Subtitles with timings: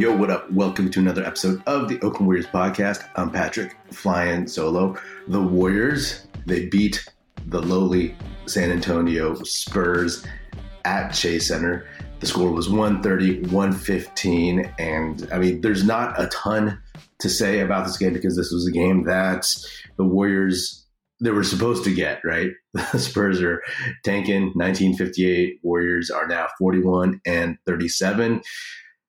[0.00, 0.50] Yo, what up?
[0.50, 3.06] Welcome to another episode of the Oakland Warriors podcast.
[3.16, 4.96] I'm Patrick, flying solo.
[5.28, 7.06] The Warriors, they beat
[7.48, 8.16] the lowly
[8.46, 10.26] San Antonio Spurs
[10.86, 11.86] at Chase Center.
[12.20, 14.72] The score was 130, 115.
[14.78, 16.80] And I mean, there's not a ton
[17.18, 19.54] to say about this game because this was a game that
[19.98, 20.86] the Warriors
[21.22, 22.52] they were supposed to get, right?
[22.92, 23.62] The Spurs are
[24.02, 25.60] tanking 1958.
[25.62, 28.40] Warriors are now 41 and 37.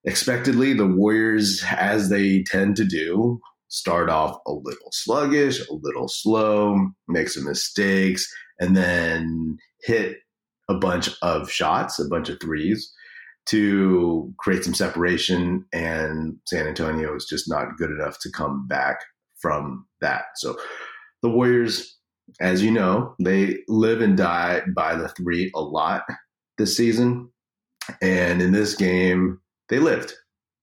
[0.05, 6.07] Expectedly, the Warriors, as they tend to do, start off a little sluggish, a little
[6.07, 8.27] slow, make some mistakes,
[8.59, 10.17] and then hit
[10.69, 12.91] a bunch of shots, a bunch of threes
[13.47, 15.65] to create some separation.
[15.73, 19.01] And San Antonio is just not good enough to come back
[19.39, 20.23] from that.
[20.35, 20.57] So
[21.21, 21.97] the Warriors,
[22.39, 26.03] as you know, they live and die by the three a lot
[26.57, 27.29] this season.
[28.01, 29.40] And in this game,
[29.71, 30.13] they lived.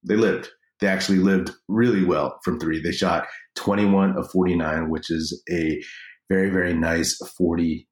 [0.04, 0.50] They lived.
[0.80, 2.80] They actually lived really well from three.
[2.80, 5.82] They shot 21 of 49, which is a
[6.28, 7.84] very, very nice 43%.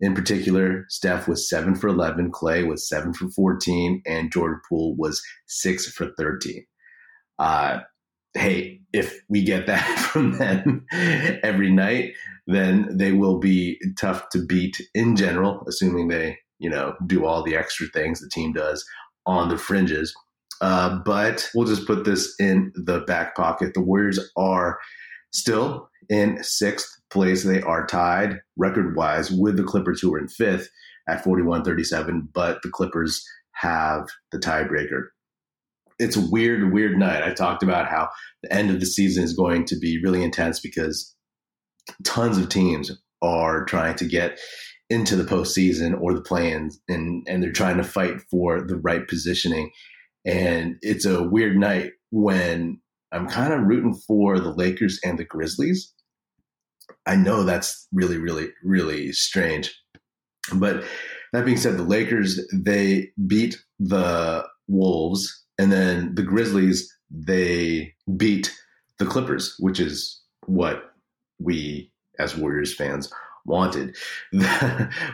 [0.00, 4.94] In particular, Steph was 7 for 11, Klay was 7 for 14, and Jordan Poole
[4.98, 6.66] was 6 for 13.
[7.38, 7.78] Uh,
[8.34, 10.84] hey, if we get that from them
[11.42, 12.14] every night,
[12.46, 17.42] then they will be tough to beat in general, assuming they, you know, do all
[17.42, 18.84] the extra things the team does
[19.26, 20.14] on the fringes.
[20.60, 23.74] Uh, but we'll just put this in the back pocket.
[23.74, 24.78] The Warriors are
[25.32, 27.44] still in sixth place.
[27.44, 30.68] They are tied record wise with the Clippers, who are in fifth
[31.08, 35.08] at 41 37, but the Clippers have the tiebreaker.
[35.98, 37.22] It's a weird, weird night.
[37.22, 38.08] I talked about how
[38.42, 41.14] the end of the season is going to be really intense because
[42.04, 44.38] tons of teams are trying to get
[44.88, 49.06] into the postseason or the play-ins, and and they're trying to fight for the right
[49.06, 49.70] positioning.
[50.24, 52.80] And it's a weird night when
[53.12, 55.92] I'm kind of rooting for the Lakers and the Grizzlies.
[57.06, 59.74] I know that's really, really, really strange.
[60.54, 60.84] But
[61.32, 68.52] that being said, the Lakers, they beat the Wolves, and then the Grizzlies, they beat
[68.98, 70.92] the Clippers, which is what
[71.38, 73.12] we as Warriors fans
[73.46, 73.96] wanted.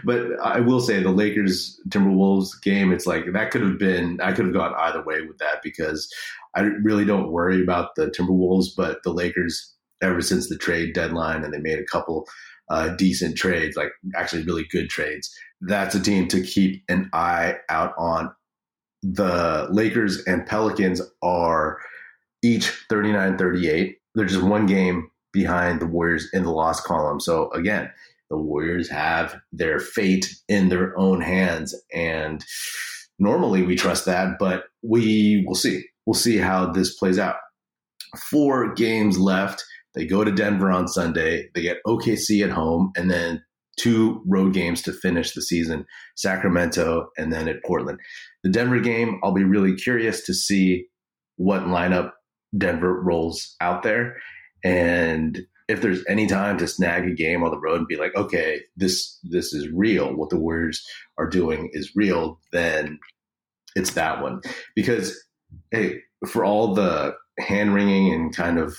[0.05, 4.33] but I will say the Lakers Timberwolves game, it's like that could have been, I
[4.33, 6.13] could have gone either way with that because
[6.55, 11.45] I really don't worry about the Timberwolves, but the Lakers, ever since the trade deadline,
[11.45, 12.27] and they made a couple
[12.69, 17.57] uh, decent trades, like actually really good trades, that's a team to keep an eye
[17.69, 18.35] out on.
[19.03, 21.79] The Lakers and Pelicans are
[22.43, 23.99] each 39 38.
[24.15, 27.21] They're just one game behind the Warriors in the loss column.
[27.21, 27.91] So again,
[28.33, 31.75] the Warriors have their fate in their own hands.
[31.93, 32.43] And
[33.19, 35.85] normally we trust that, but we will see.
[36.07, 37.37] We'll see how this plays out.
[38.31, 39.63] Four games left.
[39.95, 41.51] They go to Denver on Sunday.
[41.55, 43.43] They get OKC at home, and then
[43.79, 45.85] two road games to finish the season
[46.17, 47.99] Sacramento and then at Portland.
[48.43, 50.87] The Denver game, I'll be really curious to see
[51.37, 52.13] what lineup
[52.57, 54.17] Denver rolls out there.
[54.65, 58.15] And if there's any time to snag a game on the road and be like,
[58.15, 60.87] okay, this this is real, what the Warriors
[61.19, 62.99] are doing is real, then
[63.75, 64.43] it's that one.
[64.77, 65.19] Because
[65.71, 68.77] hey, for all the hand wringing and kind of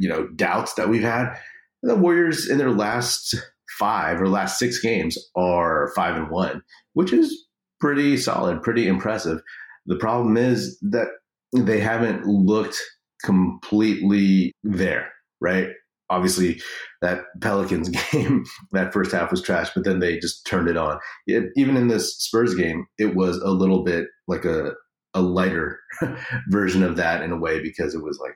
[0.00, 1.34] you know doubts that we've had,
[1.82, 3.36] the Warriors in their last
[3.78, 6.62] five or last six games are five and one,
[6.94, 7.46] which is
[7.80, 9.40] pretty solid, pretty impressive.
[9.86, 11.08] The problem is that
[11.54, 12.76] they haven't looked
[13.22, 15.68] completely there, right?
[16.10, 16.60] Obviously
[17.02, 20.98] that Pelicans game, that first half was trash, but then they just turned it on.
[21.26, 24.72] It, even in this Spurs game, it was a little bit like a
[25.16, 25.78] a lighter
[26.48, 28.34] version of that in a way because it was like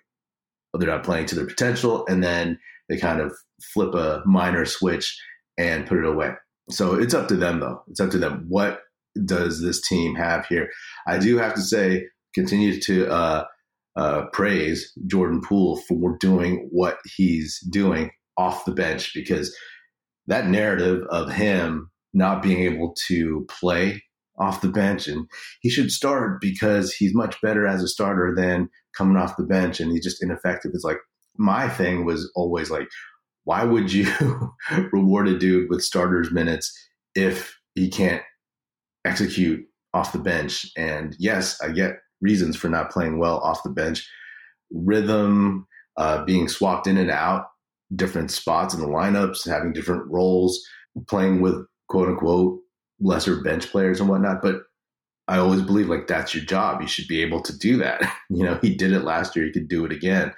[0.72, 2.58] well, they're not playing to their potential, and then
[2.88, 3.32] they kind of
[3.72, 5.18] flip a minor switch
[5.58, 6.32] and put it away.
[6.70, 7.82] So it's up to them though.
[7.88, 8.44] It's up to them.
[8.48, 8.80] What
[9.24, 10.68] does this team have here?
[11.06, 13.44] I do have to say, continue to uh,
[13.96, 19.54] uh, praise Jordan Poole for doing what he's doing off the bench because
[20.26, 24.02] that narrative of him not being able to play
[24.38, 25.28] off the bench and
[25.60, 29.80] he should start because he's much better as a starter than coming off the bench
[29.80, 30.70] and he's just ineffective.
[30.74, 30.98] It's like
[31.36, 32.88] my thing was always like,
[33.44, 34.06] why would you
[34.92, 36.72] reward a dude with starters minutes
[37.14, 38.22] if he can't
[39.04, 39.64] execute
[39.94, 40.66] off the bench?
[40.76, 44.08] And yes, I get reasons for not playing well off the bench.
[44.70, 45.66] Rhythm,
[45.96, 47.46] uh, being swapped in and out,
[47.94, 50.62] different spots in the lineups, having different roles,
[51.08, 52.60] playing with quote unquote
[53.00, 54.42] lesser bench players and whatnot.
[54.42, 54.62] But
[55.28, 56.80] I always believe like that's your job.
[56.80, 58.00] You should be able to do that.
[58.30, 59.46] You know, he did it last year.
[59.46, 60.34] He could do it again.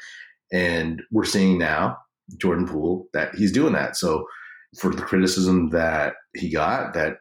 [0.53, 1.99] And we're seeing now
[2.39, 3.97] Jordan Poole that he's doing that.
[3.97, 4.27] So
[4.79, 7.17] for the criticism that he got that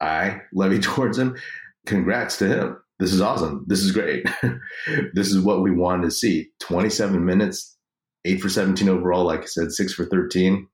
[0.00, 1.36] I levied towards him,
[1.84, 2.78] congrats to him.
[2.98, 3.64] This is awesome.
[3.66, 4.26] This is great.
[5.14, 6.48] this is what we wanted to see.
[6.60, 7.76] 27 minutes,
[8.24, 9.24] eight for 17 overall.
[9.24, 10.66] Like I said, six for 13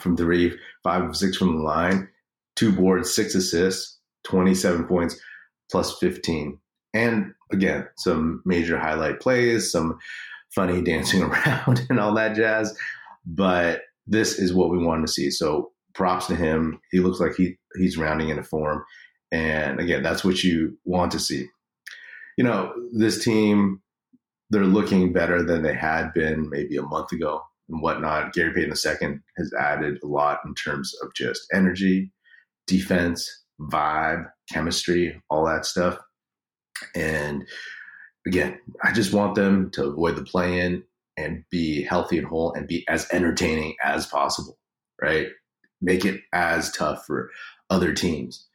[0.00, 2.08] from three, five of six from the line,
[2.56, 5.20] two boards, six assists, 27 points,
[5.70, 6.58] plus 15.
[6.94, 9.98] And again, some major highlight plays, some
[10.54, 12.76] funny dancing around and all that jazz.
[13.26, 15.30] But this is what we wanted to see.
[15.30, 16.80] So props to him.
[16.90, 18.84] He looks like he he's rounding into form.
[19.32, 21.46] And again, that's what you want to see.
[22.36, 23.80] You know, this team,
[24.50, 28.34] they're looking better than they had been maybe a month ago and whatnot.
[28.34, 32.12] Gary Payton II has added a lot in terms of just energy,
[32.66, 35.98] defense, vibe, chemistry, all that stuff.
[36.94, 37.44] And
[38.26, 40.82] again, I just want them to avoid the play in
[41.16, 44.58] and be healthy and whole and be as entertaining as possible,
[45.00, 45.28] right?
[45.80, 47.30] Make it as tough for
[47.70, 48.46] other teams.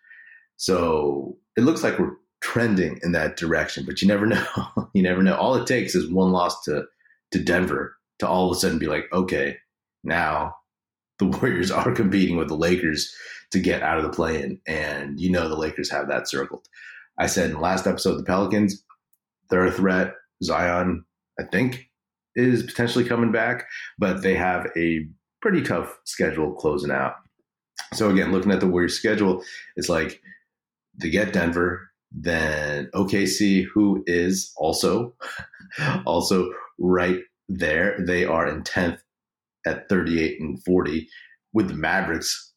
[0.58, 4.46] So it looks like we're trending in that direction, but you never know.
[4.94, 5.36] you never know.
[5.36, 6.84] All it takes is one loss to
[7.32, 9.58] to Denver to all of a sudden be like, okay,
[10.04, 10.56] now
[11.20, 13.14] the Warriors are competing with the Lakers
[13.52, 14.60] to get out of the play in.
[14.68, 16.66] And you know the Lakers have that circled.
[17.18, 18.84] I said in the last episode, the Pelicans,
[19.50, 20.14] they're a threat.
[20.44, 21.04] Zion,
[21.40, 21.90] I think,
[22.36, 23.68] is potentially coming back,
[23.98, 25.08] but they have a
[25.42, 27.16] pretty tough schedule closing out.
[27.94, 29.44] So again, looking at the Warriors schedule,
[29.76, 30.22] it's like
[30.98, 35.16] they get Denver, then OKC, who is also
[36.06, 36.50] also
[36.80, 37.98] right there.
[38.00, 39.00] They are in 10th
[39.66, 41.08] at 38 and 40,
[41.54, 42.54] with the Mavericks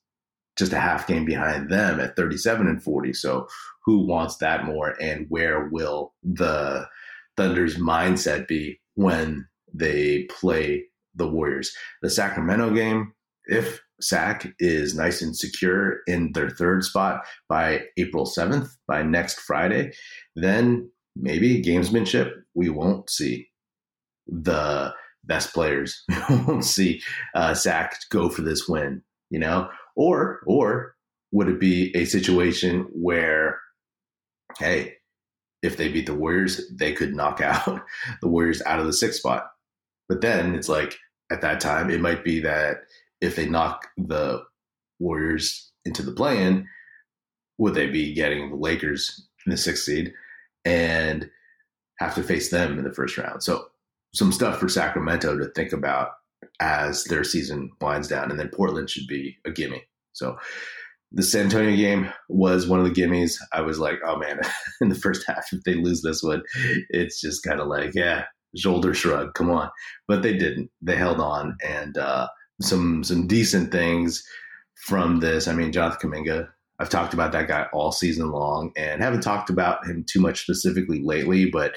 [0.57, 3.13] just a half game behind them at 37 and 40.
[3.15, 3.49] So
[3.85, 4.95] who wants that more?
[5.01, 6.87] And where will the
[7.37, 10.85] Thunder's mindset be when they play
[11.15, 11.73] the Warriors?
[12.03, 13.15] The Sacramento game,
[13.51, 19.41] if Sac is nice and secure in their third spot by April 7th, by next
[19.41, 19.93] Friday,
[20.37, 23.49] then maybe gamesmanship, we won't see
[24.27, 24.95] the
[25.25, 26.03] best players.
[26.29, 27.03] we won't see
[27.35, 29.69] uh, Sac go for this win, you know?
[29.97, 30.95] Or or
[31.33, 33.59] would it be a situation where,
[34.59, 34.95] hey,
[35.63, 37.83] if they beat the Warriors, they could knock out
[38.23, 39.49] the Warriors out of the sixth spot.
[40.09, 40.97] But then it's like
[41.31, 42.79] at that time, it might be that
[43.21, 44.43] if they knock the
[44.99, 46.67] Warriors into the play-in,
[47.59, 50.13] would they be getting the Lakers in the sixth seed
[50.65, 51.31] and
[51.99, 53.43] have to face them in the first round?
[53.43, 53.67] So
[54.15, 56.11] some stuff for Sacramento to think about
[56.61, 59.83] as their season winds down, and then Portland should be a gimme.
[60.13, 60.37] So
[61.13, 63.35] the San Antonio game was one of the gimmies.
[63.53, 64.41] I was like, oh man,
[64.81, 66.43] in the first half, if they lose this one,
[66.91, 68.25] it's just kind of like, yeah,
[68.57, 69.71] shoulder shrug, come on.
[70.09, 70.71] But they didn't.
[70.81, 72.29] They held on, and uh,
[72.61, 74.25] some some decent things
[74.87, 75.49] from this.
[75.49, 76.49] I mean, Jonathan Kuminga.
[76.79, 80.41] I've talked about that guy all season long, and haven't talked about him too much
[80.41, 81.51] specifically lately.
[81.51, 81.77] But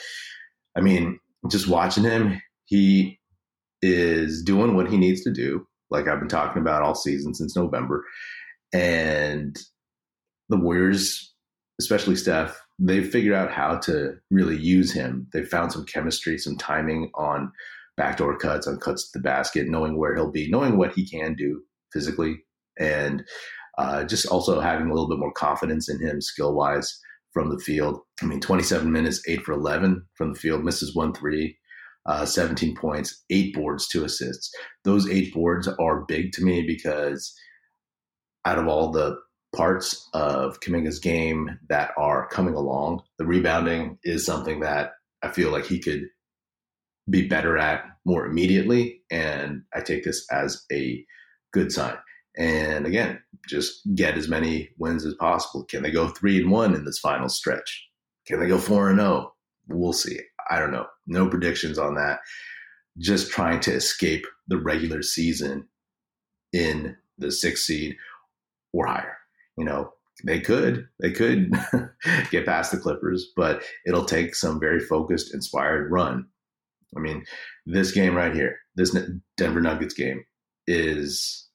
[0.77, 1.19] I mean,
[1.49, 3.19] just watching him, he
[3.81, 7.55] is doing what he needs to do, like I've been talking about all season since
[7.55, 8.05] November.
[8.73, 9.55] And
[10.49, 11.33] the Warriors,
[11.79, 15.27] especially Steph, they've figured out how to really use him.
[15.33, 17.51] They've found some chemistry, some timing on
[17.97, 21.35] backdoor cuts, on cuts to the basket, knowing where he'll be, knowing what he can
[21.35, 22.37] do physically,
[22.79, 23.23] and
[23.77, 26.99] uh, just also having a little bit more confidence in him skill wise
[27.33, 27.99] from the field.
[28.21, 31.57] I mean, 27 minutes, eight for 11 from the field, misses one three,
[32.05, 34.51] uh, 17 points, eight boards, two assists.
[34.83, 37.33] Those eight boards are big to me because
[38.45, 39.17] out of all the
[39.55, 44.91] parts of Kuminga's game that are coming along, the rebounding is something that
[45.23, 46.03] I feel like he could
[47.09, 49.01] be better at more immediately.
[49.11, 51.05] And I take this as a
[51.51, 51.97] good sign.
[52.37, 55.65] And again, just get as many wins as possible.
[55.65, 57.87] Can they go three and one in this final stretch?
[58.25, 59.09] Can they go four and zero?
[59.09, 59.33] Oh?
[59.67, 60.19] We'll see.
[60.49, 60.87] I don't know.
[61.07, 62.19] No predictions on that.
[62.97, 65.67] Just trying to escape the regular season
[66.51, 67.95] in the sixth seed
[68.71, 69.17] or higher.
[69.57, 69.93] You know,
[70.23, 71.53] they could they could
[72.31, 76.27] get past the Clippers, but it'll take some very focused, inspired run.
[76.95, 77.25] I mean,
[77.65, 78.95] this game right here, this
[79.37, 80.23] Denver Nuggets game
[80.67, 81.47] is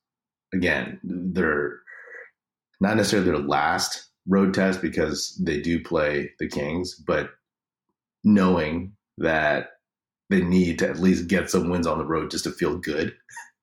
[0.52, 1.80] again, they're
[2.80, 7.30] not necessarily their last road test because they do play the Kings, but
[8.25, 9.71] knowing that
[10.30, 13.14] they need to at least get some wins on the road just to feel good,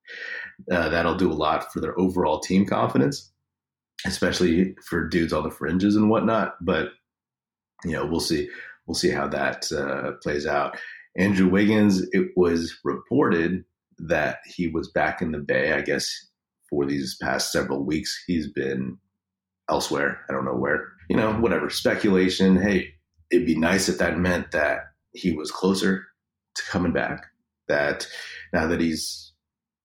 [0.71, 3.31] uh, that'll do a lot for their overall team confidence,
[4.05, 6.55] especially for dudes on the fringes and whatnot.
[6.61, 6.89] But
[7.83, 8.49] you know, we'll see.
[8.87, 10.77] We'll see how that uh, plays out.
[11.17, 13.63] Andrew Wiggins, it was reported
[13.97, 15.73] that he was back in the Bay.
[15.73, 16.09] I guess
[16.69, 18.97] for these past several weeks, he's been
[19.69, 20.21] elsewhere.
[20.29, 20.91] I don't know where.
[21.09, 21.69] You know, whatever.
[21.69, 22.61] Speculation.
[22.61, 22.93] Hey,
[23.31, 24.79] it'd be nice if that meant that
[25.13, 26.05] he was closer
[26.55, 27.25] to coming back.
[27.67, 28.07] That
[28.53, 29.33] now that he's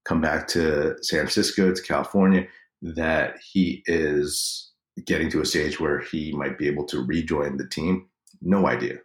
[0.04, 2.46] come back to San Francisco, to California,
[2.82, 4.72] that he is
[5.06, 8.06] getting to a stage where he might be able to rejoin the team.
[8.42, 8.98] No idea.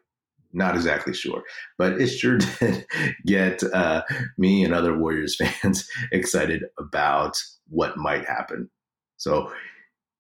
[0.56, 1.44] Not exactly sure,
[1.78, 2.88] but it sure did
[3.26, 4.04] get uh,
[4.38, 8.70] me and other Warriors fans excited about what might happen.
[9.18, 9.52] So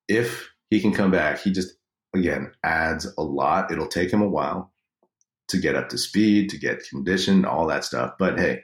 [0.09, 1.75] if he can come back, he just,
[2.13, 3.71] again, adds a lot.
[3.71, 4.73] It'll take him a while
[5.47, 8.15] to get up to speed, to get conditioned, all that stuff.
[8.19, 8.63] But hey,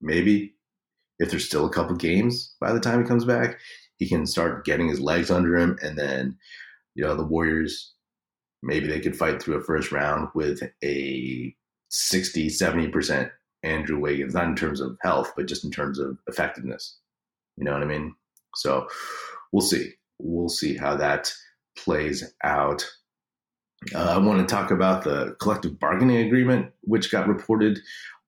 [0.00, 0.54] maybe
[1.20, 3.60] if there's still a couple games by the time he comes back,
[3.98, 5.78] he can start getting his legs under him.
[5.82, 6.36] And then,
[6.96, 7.91] you know, the Warriors,
[8.62, 11.54] maybe they could fight through a first round with a
[11.90, 13.30] 60, 70%
[13.62, 16.98] Andrew Wiggins, not in terms of health, but just in terms of effectiveness.
[17.56, 18.14] You know what I mean?
[18.56, 18.86] So
[19.52, 19.92] we'll see.
[20.18, 21.32] We'll see how that
[21.76, 22.84] plays out.
[23.94, 27.80] Uh, I want to talk about the collective bargaining agreement, which got reported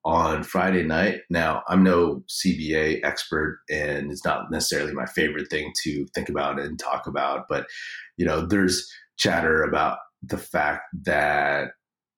[0.04, 1.20] on Friday night.
[1.30, 6.60] Now, I'm no CBA expert, and it's not necessarily my favorite thing to think about
[6.60, 7.66] and talk about, but
[8.16, 8.86] you know, there's
[9.16, 11.72] chatter about the fact that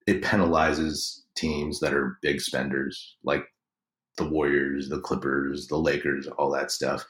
[0.07, 3.45] it penalizes teams that are big spenders, like
[4.17, 7.05] the Warriors, the Clippers, the Lakers, all that stuff.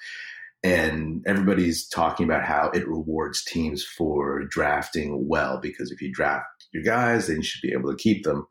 [0.65, 6.47] And everybody's talking about how it rewards teams for drafting well because if you draft
[6.73, 8.47] your guys, then you should be able to keep them.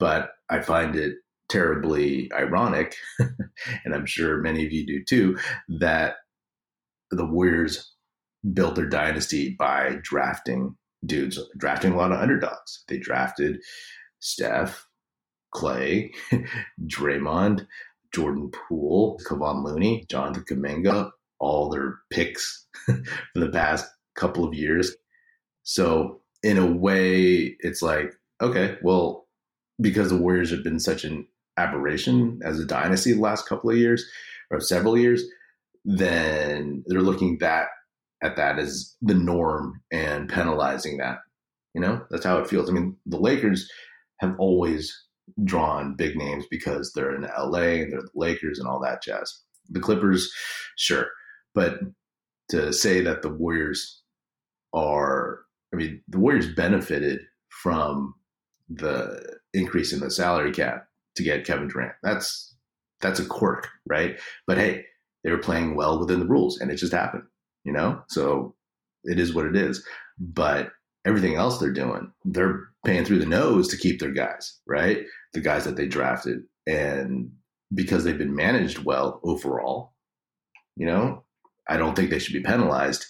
[0.00, 1.16] But I find it
[1.48, 5.38] terribly ironic, and I'm sure many of you do too,
[5.78, 6.16] that
[7.10, 7.92] the Warriors
[8.52, 12.84] built their dynasty by drafting dudes, drafting a lot of underdogs.
[12.88, 13.60] They drafted
[14.20, 14.86] Steph,
[15.54, 16.10] Klay,
[16.86, 17.66] Draymond,
[18.14, 23.02] Jordan Poole, Kevon Looney, Jonathan Kuminga, all their picks for
[23.34, 24.96] the past couple of years.
[25.62, 29.26] So in a way, it's like, okay, well,
[29.80, 33.76] because the Warriors have been such an aberration as a dynasty the last couple of
[33.76, 34.04] years
[34.50, 35.24] or several years,
[35.84, 37.68] then they're looking that
[38.24, 41.18] at that as the norm and penalizing that.
[41.74, 42.70] You know, that's how it feels.
[42.70, 43.70] I mean, the Lakers
[44.20, 44.92] have always
[45.44, 49.40] drawn big names because they're in LA and they're the Lakers and all that jazz.
[49.70, 50.32] The Clippers,
[50.76, 51.06] sure.
[51.54, 51.80] But
[52.50, 54.02] to say that the Warriors
[54.72, 55.40] are,
[55.72, 58.14] I mean, the Warriors benefited from
[58.68, 61.94] the increase in the salary cap to get Kevin Durant.
[62.02, 62.54] That's
[63.00, 64.18] that's a quirk, right?
[64.46, 64.84] But hey,
[65.22, 67.24] they were playing well within the rules, and it just happened,
[67.64, 68.02] you know.
[68.08, 68.54] So
[69.04, 69.84] it is what it is.
[70.18, 70.70] But
[71.04, 75.04] everything else they're doing, they're paying through the nose to keep their guys, right?
[75.32, 77.32] The guys that they drafted, and
[77.74, 79.92] because they've been managed well overall,
[80.76, 81.24] you know,
[81.68, 83.06] I don't think they should be penalized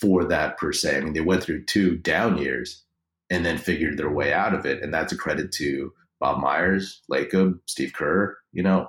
[0.00, 0.96] for that per se.
[0.96, 2.84] I mean, they went through two down years
[3.28, 7.02] and then figured their way out of it, and that's a credit to Bob Myers,
[7.10, 8.88] Lacob, Steve Kerr, you know,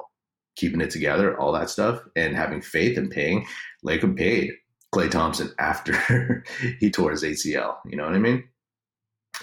[0.56, 3.46] keeping it together, all that stuff, and having faith and paying.
[3.86, 4.52] Lacob paid
[4.94, 6.44] Klay Thompson after
[6.80, 7.78] he tore his ACL.
[7.86, 8.44] You know what I mean?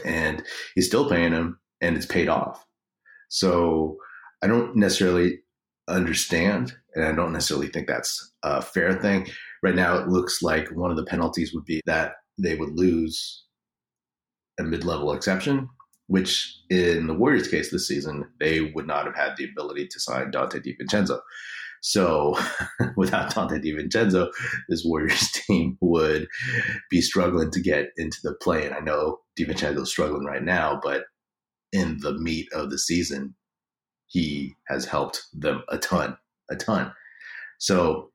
[0.04, 0.42] And
[0.74, 2.64] he's still paying him, and it's paid off.
[3.28, 3.96] So
[4.42, 5.40] I don't necessarily
[5.88, 9.28] understand, and I don't necessarily think that's a fair thing.
[9.62, 13.44] Right now, it looks like one of the penalties would be that they would lose
[14.60, 15.68] a mid-level exception
[16.08, 20.00] which in the Warriors' case this season, they would not have had the ability to
[20.00, 21.20] sign Donte DiVincenzo.
[21.82, 22.38] So
[22.96, 24.30] without Donte DiVincenzo,
[24.68, 26.26] this Warriors team would
[26.90, 28.66] be struggling to get into the play.
[28.66, 31.04] And I know DiVincenzo's struggling right now, but
[31.72, 33.34] in the meat of the season,
[34.06, 36.16] he has helped them a ton,
[36.50, 36.92] a ton.
[37.58, 38.10] So,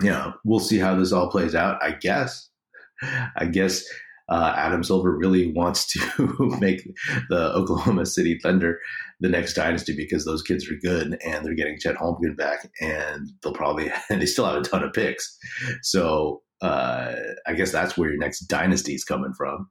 [0.00, 1.82] you know, we'll see how this all plays out.
[1.82, 2.50] I guess,
[3.36, 3.84] I guess
[4.28, 6.82] uh, Adam Silver really wants to make
[7.28, 8.78] the Oklahoma City Thunder
[9.20, 13.30] the next dynasty because those kids are good and they're getting Chet Holmgren back and
[13.42, 15.38] they'll probably and they still have a ton of picks.
[15.82, 17.14] So uh,
[17.46, 19.70] I guess that's where your next dynasty is coming from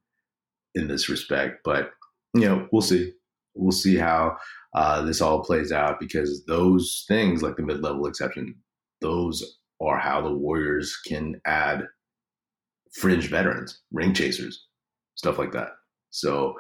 [0.76, 1.60] in this respect.
[1.64, 1.92] But
[2.34, 3.14] you know, we'll see.
[3.56, 4.38] We'll see how
[4.76, 8.54] uh, this all plays out because those things, like the mid-level exception,
[9.02, 11.88] those are how the Warriors can add
[12.98, 14.66] fringe veterans, ring chasers,
[15.16, 15.70] stuff like that.
[16.10, 16.56] So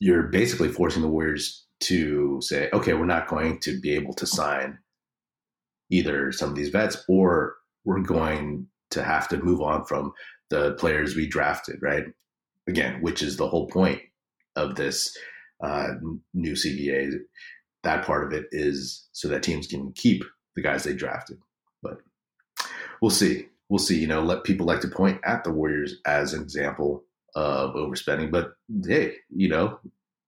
[0.00, 4.26] you're basically forcing the Warriors to say, okay, we're not going to be able to
[4.26, 4.78] sign
[5.90, 10.12] either some of these vets or we're going to have to move on from
[10.50, 12.04] the players we drafted, right?
[12.68, 14.00] Again, which is the whole point
[14.56, 15.16] of this
[15.62, 15.88] uh,
[16.34, 17.18] new CBA.
[17.84, 20.24] That part of it is so that teams can keep
[20.56, 21.38] the guys they drafted.
[21.82, 21.98] But
[23.00, 23.46] we'll see.
[23.72, 23.98] We'll see.
[23.98, 28.30] You know, let people like to point at the Warriors as an example of overspending,
[28.30, 28.52] but
[28.86, 29.78] hey, you know,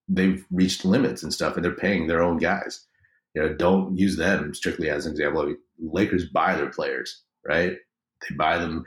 [0.08, 2.86] they've reached limits and stuff, and they're paying their own guys.
[3.34, 5.42] You know, don't use them strictly as an example.
[5.42, 7.76] I mean, Lakers buy their players, right?
[8.22, 8.86] They buy them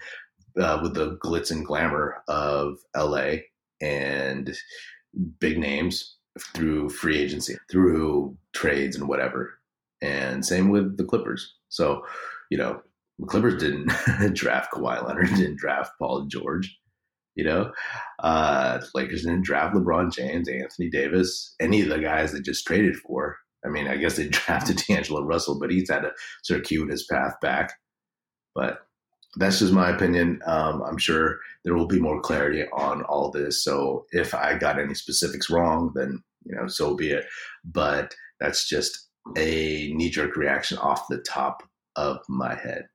[0.60, 3.34] uh, with the glitz and glamour of LA
[3.80, 4.58] and
[5.40, 6.16] big names
[6.56, 9.60] through free agency, through trades and whatever.
[10.02, 11.54] And same with the Clippers.
[11.70, 12.04] So,
[12.50, 12.82] you know,
[13.20, 13.92] the Clippers didn't
[14.34, 16.78] draft Kawhi Leonard, didn't draft Paul George.
[17.36, 17.72] You know,
[18.20, 22.96] uh, Lakers didn't draft LeBron James, Anthony Davis, any of the guys they just traded
[22.96, 23.38] for.
[23.64, 27.74] I mean, I guess they drafted D'Angelo Russell, but he's had a circuitous path back.
[28.56, 28.80] But
[29.36, 30.40] that's just my opinion.
[30.48, 33.64] Um, I'm sure there will be more clarity on all this.
[33.64, 37.26] So if I got any specifics wrong, then you know, so be it.
[37.64, 41.62] But that's just a knee jerk reaction off the top
[41.96, 42.88] of my head.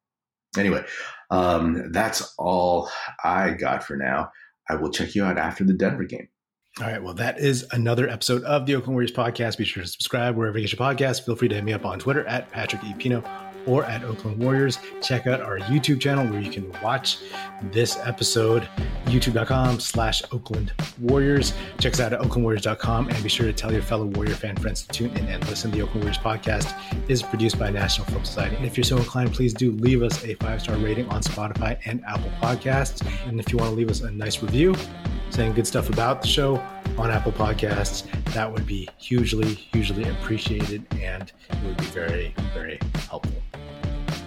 [0.56, 0.84] Anyway,
[1.30, 2.90] um, that's all
[3.24, 4.30] I got for now.
[4.68, 6.28] I will check you out after the Denver game.
[6.80, 7.02] All right.
[7.02, 9.58] Well, that is another episode of the Oakland Warriors podcast.
[9.58, 11.24] Be sure to subscribe wherever you get your podcast.
[11.26, 12.94] Feel free to hit me up on Twitter at Patrick E.
[12.94, 13.22] Pino
[13.66, 14.78] or at Oakland Warriors.
[15.02, 17.18] Check out our YouTube channel where you can watch
[17.70, 18.68] this episode,
[19.06, 21.54] youtube.com slash Oakland Warriors.
[21.78, 24.82] Check us out at oaklandwarriors.com and be sure to tell your fellow Warrior fan friends
[24.82, 25.70] to tune in and listen.
[25.70, 26.74] The Oakland Warriors podcast
[27.08, 28.56] is produced by National Film Society.
[28.56, 32.04] And if you're so inclined, please do leave us a five-star rating on Spotify and
[32.04, 33.06] Apple Podcasts.
[33.26, 34.74] And if you want to leave us a nice review
[35.30, 36.56] saying good stuff about the show
[36.98, 38.04] on Apple Podcasts,
[38.34, 42.78] that would be hugely, hugely appreciated and it would be very, very.